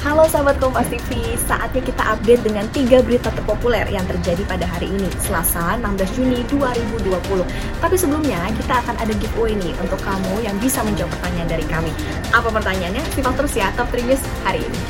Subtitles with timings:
[0.00, 4.88] Halo sahabat Kompas TV, saatnya kita update dengan tiga berita terpopuler yang terjadi pada hari
[4.88, 7.44] ini, Selasa 16 Juni 2020.
[7.84, 11.92] Tapi sebelumnya, kita akan ada giveaway nih untuk kamu yang bisa menjawab pertanyaan dari kami.
[12.32, 13.04] Apa pertanyaannya?
[13.12, 14.80] Simak terus ya Top 3 News hari ini.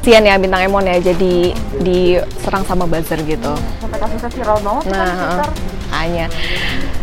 [0.00, 1.52] Sian ya bintang Emon ya, jadi
[1.84, 3.52] diserang sama buzzer gitu.
[3.84, 5.50] Sampai kasusnya viral banget kan Nah, Twitter.
[5.92, 6.26] hanya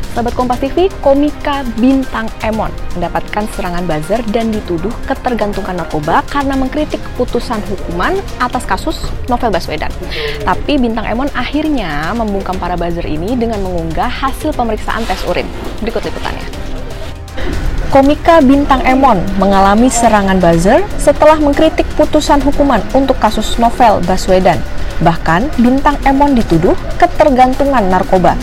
[0.09, 6.97] Sahabat Kompas TV, komika Bintang Emon mendapatkan serangan buzzer dan dituduh ketergantungan narkoba karena mengkritik
[7.13, 9.93] keputusan hukuman atas kasus Novel Baswedan.
[10.41, 15.45] Tapi Bintang Emon akhirnya membungkam para buzzer ini dengan mengunggah hasil pemeriksaan tes urin.
[15.85, 16.45] Berikut liputannya.
[17.93, 24.57] Komika Bintang Emon mengalami serangan buzzer setelah mengkritik putusan hukuman untuk kasus Novel Baswedan.
[25.05, 28.35] Bahkan, Bintang Emon dituduh ketergantungan narkoba.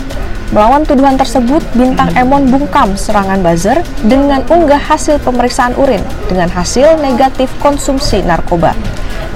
[0.54, 5.98] Melawan tuduhan tersebut, Bintang Emon bungkam serangan buzzer dengan unggah hasil pemeriksaan urin
[6.30, 8.70] dengan hasil negatif konsumsi narkoba.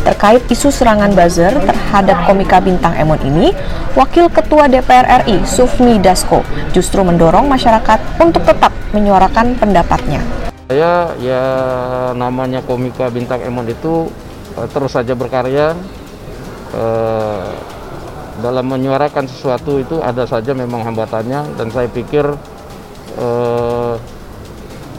[0.06, 3.50] Terkait isu serangan buzzer terhadap komika Bintang Emon ini,
[3.98, 10.22] Wakil Ketua DPR RI Sufmi Dasko justru mendorong masyarakat untuk tetap menyuarakan pendapatnya.
[10.70, 11.42] Saya ya
[12.14, 14.06] namanya komika bintang Emon itu
[14.54, 15.74] eh, terus saja berkarya
[16.70, 17.50] eh,
[18.40, 22.24] dalam menyuarakan sesuatu itu ada saja memang hambatannya dan saya pikir
[23.20, 23.94] eh,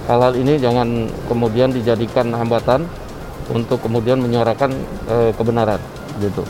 [0.09, 2.85] hal-hal ini jangan kemudian dijadikan hambatan
[3.51, 4.71] untuk kemudian menyuarakan
[5.09, 5.81] eh, kebenaran
[6.21, 6.45] gitu.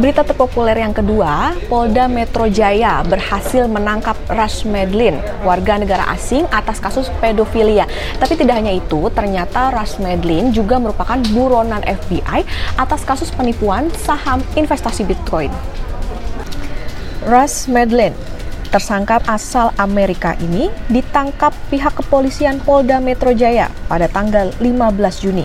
[0.00, 6.80] Berita terpopuler yang kedua, Polda Metro Jaya berhasil menangkap Rush Medlin, warga negara asing atas
[6.80, 7.84] kasus pedofilia.
[8.16, 12.40] Tapi tidak hanya itu, ternyata Rush Medlin juga merupakan buronan FBI
[12.80, 15.52] atas kasus penipuan saham investasi Bitcoin.
[17.28, 18.16] Russ Medlin,
[18.72, 25.44] tersangka asal Amerika ini ditangkap pihak kepolisian Polda Metro Jaya pada tanggal 15 Juni.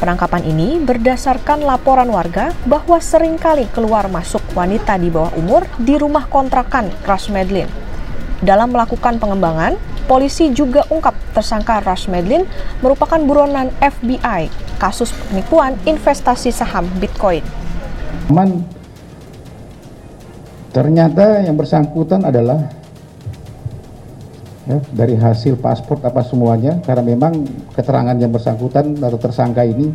[0.00, 6.00] Penangkapan ini berdasarkan laporan warga bahwa sering kali keluar masuk wanita di bawah umur di
[6.00, 7.68] rumah kontrakan Rush Medlin.
[8.40, 9.76] Dalam melakukan pengembangan,
[10.08, 12.48] polisi juga ungkap tersangka Rush Medlin
[12.80, 14.48] merupakan buronan FBI
[14.80, 17.44] kasus penipuan investasi saham Bitcoin.
[20.72, 22.79] Ternyata yang bersangkutan adalah
[24.70, 27.42] ya, dari hasil paspor apa semuanya karena memang
[27.74, 29.90] keterangan yang bersangkutan atau tersangka ini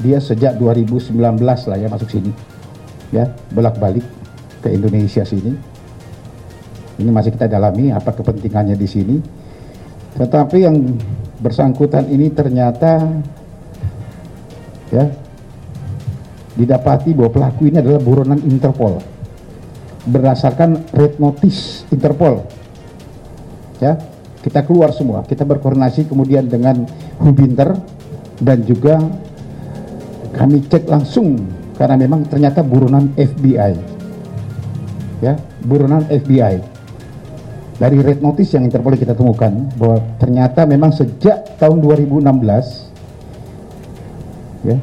[0.00, 1.12] dia sejak 2019
[1.44, 2.32] lah ya masuk sini.
[3.12, 4.02] Ya bolak-balik
[4.64, 5.52] ke Indonesia sini.
[6.94, 9.16] Ini masih kita dalami apa kepentingannya di sini.
[10.14, 10.76] Tetapi yang
[11.42, 13.02] bersangkutan ini ternyata
[14.94, 15.04] ya
[16.54, 19.02] didapati bahwa pelaku ini adalah buronan Interpol.
[20.06, 22.46] Berdasarkan red notice Interpol.
[23.82, 23.98] Ya
[24.44, 25.24] kita keluar semua.
[25.24, 26.84] Kita berkoordinasi kemudian dengan
[27.24, 27.72] Hubinter
[28.44, 29.00] dan juga
[30.36, 31.40] kami cek langsung
[31.78, 33.74] karena memang ternyata buronan FBI
[35.22, 36.58] ya buronan FBI
[37.78, 44.78] dari red notice yang Interpol kita temukan bahwa ternyata memang sejak tahun 2016 ya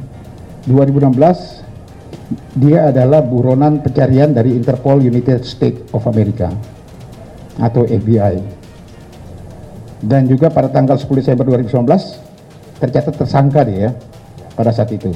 [0.68, 6.52] 2016 dia adalah buronan pencarian dari Interpol United States of America
[7.60, 8.61] atau FBI
[10.02, 11.86] dan juga pada tanggal 10 Desember 2019
[12.82, 13.92] tercatat tersangka dia ya,
[14.58, 15.14] pada saat itu.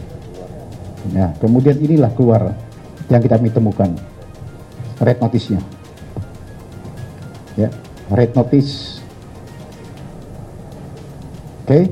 [1.14, 2.54] Nah, kemudian inilah keluar
[3.10, 3.94] yang kita temukan
[5.02, 5.62] red notice-nya.
[7.58, 7.70] Ya,
[8.14, 9.02] red notice.
[11.66, 11.90] Oke.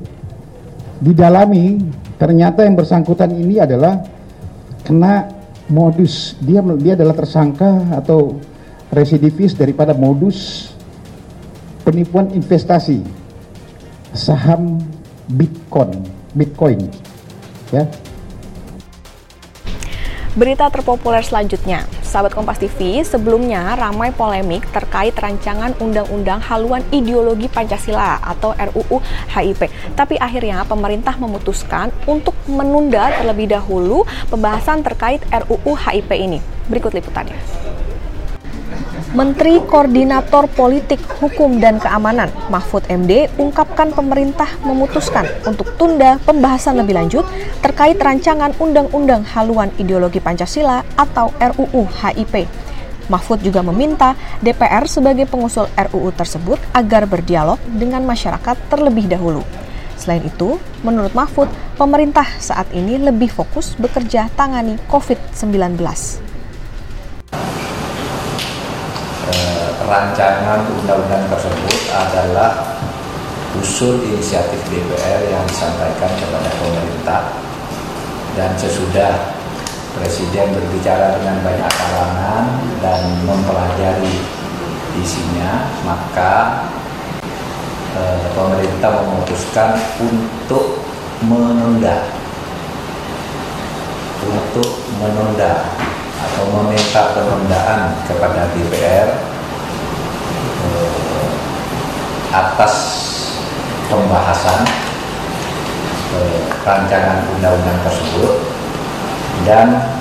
[1.03, 1.81] Didalami
[2.21, 4.05] ternyata yang bersangkutan ini adalah
[4.85, 5.29] kena
[5.67, 6.37] modus.
[6.39, 8.37] Dia dia adalah tersangka atau
[8.93, 10.69] residivis daripada modus
[11.83, 13.03] penipuan investasi
[14.15, 14.79] saham
[15.35, 16.03] Bitcoin,
[16.35, 16.79] Bitcoin,
[17.71, 17.87] ya.
[20.33, 28.17] Berita terpopuler selanjutnya, sahabat Kompas TV, sebelumnya ramai polemik terkait rancangan Undang-Undang Haluan Ideologi Pancasila
[28.17, 28.97] atau RUU
[29.29, 29.69] HIP.
[29.93, 36.41] Tapi akhirnya pemerintah memutuskan untuk menunda terlebih dahulu pembahasan terkait RUU HIP ini.
[36.65, 37.37] Berikut liputannya.
[39.13, 46.97] Menteri Koordinator Politik, Hukum, dan Keamanan Mahfud MD ungkapkan pemerintah memutuskan untuk tunda pembahasan lebih
[46.97, 47.21] lanjut
[47.61, 52.49] terkait rancangan Undang-Undang Haluan Ideologi Pancasila atau RUU HIP.
[53.05, 59.45] Mahfud juga meminta DPR sebagai pengusul RUU tersebut agar berdialog dengan masyarakat terlebih dahulu.
[59.93, 65.77] Selain itu, menurut Mahfud, pemerintah saat ini lebih fokus bekerja tangani COVID-19.
[69.23, 72.77] Eh, rancangan undang-undang tersebut adalah
[73.57, 77.21] usul inisiatif DPR yang disampaikan kepada pemerintah.
[78.33, 79.33] Dan sesudah
[79.93, 82.45] Presiden berbicara dengan banyak kalangan
[82.81, 84.25] dan mempelajari
[84.97, 86.65] isinya, maka
[87.93, 90.81] eh, pemerintah memutuskan untuk
[91.29, 92.09] menunda.
[94.25, 95.77] Untuk menunda
[96.25, 99.13] atau meminta penundaan kepada DPR
[100.57, 101.29] eh,
[102.33, 102.73] atas
[103.93, 104.65] pembahasan
[106.17, 108.31] eh, rancangan undang-undang tersebut
[109.45, 109.93] dan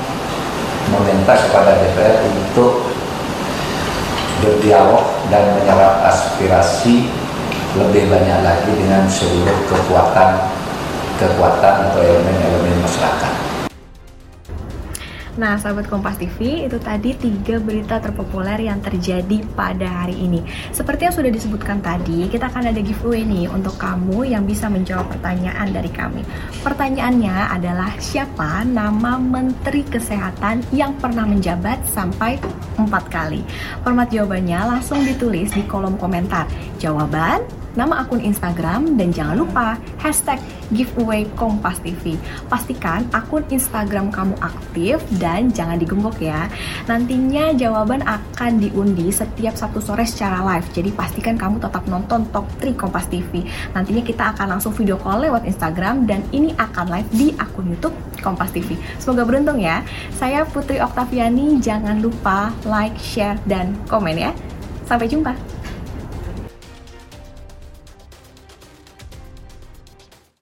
[0.88, 2.88] meminta kepada DPR untuk
[4.42, 7.12] berdialog dan menyerap aspirasi
[7.78, 10.50] lebih banyak lagi dengan seluruh kekuatan
[11.20, 13.51] kekuatan atau elemen-elemen masyarakat.
[15.32, 20.44] Nah, sahabat Kompas TV, itu tadi tiga berita terpopuler yang terjadi pada hari ini.
[20.76, 25.08] Seperti yang sudah disebutkan tadi, kita akan ada giveaway nih untuk kamu yang bisa menjawab
[25.08, 26.20] pertanyaan dari kami.
[26.60, 32.36] Pertanyaannya adalah siapa nama Menteri Kesehatan yang pernah menjabat sampai
[32.76, 33.40] empat kali?
[33.80, 36.44] Format jawabannya langsung ditulis di kolom komentar.
[36.76, 40.38] Jawaban nama akun Instagram, dan jangan lupa hashtag
[40.72, 42.16] giveaway Kompas TV.
[42.48, 46.48] Pastikan akun Instagram kamu aktif dan jangan digembok ya.
[46.88, 50.66] Nantinya jawaban akan diundi setiap Sabtu sore secara live.
[50.72, 53.44] Jadi pastikan kamu tetap nonton Top 3 Kompas TV.
[53.76, 57.94] Nantinya kita akan langsung video call lewat Instagram dan ini akan live di akun YouTube
[58.24, 58.76] Kompas TV.
[58.96, 59.84] Semoga beruntung ya.
[60.16, 64.32] Saya Putri Oktaviani, jangan lupa like, share, dan komen ya.
[64.88, 65.51] Sampai jumpa.